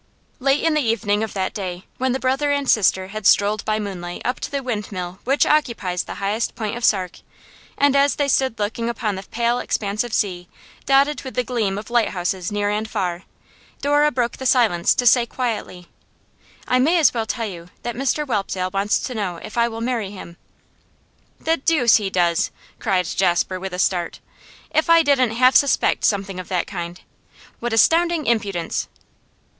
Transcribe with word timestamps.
Late 0.39 0.63
in 0.63 0.73
the 0.73 0.81
evening 0.81 1.21
of 1.21 1.35
that 1.35 1.53
day, 1.53 1.85
when 1.99 2.11
the 2.11 2.19
brother 2.19 2.49
and 2.51 2.67
sister 2.67 3.09
had 3.09 3.27
strolled 3.27 3.63
by 3.65 3.77
moonlight 3.77 4.23
up 4.25 4.39
to 4.39 4.49
the 4.49 4.63
windmill 4.63 5.19
which 5.25 5.45
occupies 5.45 6.03
the 6.05 6.15
highest 6.15 6.55
point 6.55 6.75
of 6.75 6.83
Sark, 6.83 7.19
and 7.77 7.95
as 7.95 8.15
they 8.15 8.27
stood 8.27 8.57
looking 8.57 8.89
upon 8.89 9.13
the 9.13 9.21
pale 9.21 9.59
expanse 9.59 10.03
of 10.03 10.11
sea, 10.11 10.49
dotted 10.87 11.21
with 11.21 11.35
the 11.35 11.43
gleam 11.43 11.77
of 11.77 11.91
light 11.91 12.07
houses 12.09 12.51
near 12.51 12.67
and 12.71 12.89
far, 12.89 13.25
Dora 13.83 14.09
broke 14.11 14.37
the 14.37 14.47
silence 14.47 14.95
to 14.95 15.05
say 15.05 15.27
quietly: 15.27 15.85
'I 16.67 16.79
may 16.79 16.97
as 16.97 17.13
well 17.13 17.27
tell 17.27 17.45
you 17.45 17.69
that 17.83 17.93
Mr 17.95 18.25
Whelpdale 18.25 18.71
wants 18.73 18.97
to 19.01 19.13
know 19.13 19.35
if 19.43 19.55
I 19.55 19.67
will 19.67 19.81
marry 19.81 20.09
him.' 20.09 20.35
'The 21.41 21.57
deuce 21.57 21.97
he 21.97 22.09
does!' 22.09 22.49
cried 22.79 23.05
Jasper, 23.05 23.59
with 23.59 23.71
a 23.71 23.77
start. 23.77 24.19
'If 24.71 24.89
I 24.89 25.03
didn't 25.03 25.33
half 25.33 25.55
suspect 25.55 26.05
something 26.05 26.39
of 26.39 26.47
that 26.47 26.65
kind! 26.65 26.99
What 27.59 27.71
astounding 27.71 28.25
impudence! 28.25 28.87